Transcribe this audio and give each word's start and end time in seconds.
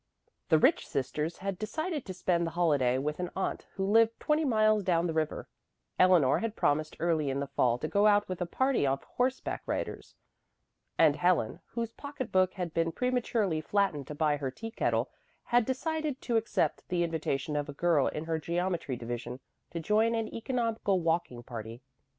The 0.49 0.57
Rich 0.57 0.87
sisters 0.87 1.37
had 1.37 1.59
decided 1.59 2.05
to 2.07 2.13
spend 2.15 2.47
the 2.47 2.57
holiday 2.57 2.97
with 2.97 3.19
an 3.19 3.29
aunt 3.35 3.67
who 3.75 3.85
lived 3.85 4.19
twenty 4.19 4.43
miles 4.43 4.81
down 4.83 5.05
the 5.05 5.13
river; 5.13 5.47
Eleanor 5.99 6.39
had 6.39 6.55
promised 6.55 6.97
early 6.99 7.29
in 7.29 7.39
the 7.39 7.45
fall 7.45 7.77
to 7.77 7.87
go 7.87 8.07
out 8.07 8.27
with 8.27 8.41
a 8.41 8.47
party 8.47 8.87
of 8.87 9.03
horseback 9.03 9.61
riders; 9.67 10.15
and 10.97 11.17
Helen, 11.17 11.59
whose 11.67 11.91
pocketbook 11.93 12.55
had 12.55 12.73
been 12.73 12.91
prematurely 12.91 13.61
flattened 13.61 14.07
to 14.07 14.15
buy 14.15 14.37
her 14.37 14.49
teakettle, 14.49 15.11
had 15.43 15.67
decided 15.67 16.19
to 16.21 16.35
accept 16.35 16.83
the 16.89 17.03
invitation 17.03 17.55
of 17.55 17.69
a 17.69 17.71
girl 17.73 18.07
in 18.07 18.25
her 18.25 18.39
geometry 18.39 18.95
division 18.95 19.39
to 19.69 19.79
join 19.79 20.15
an 20.15 20.33
economical 20.33 20.99
walking 20.99 21.43
party. 21.43 21.83